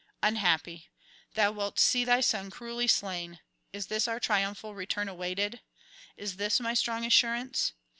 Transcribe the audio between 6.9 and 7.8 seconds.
assurance?